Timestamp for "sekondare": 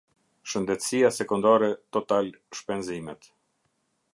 1.17-1.69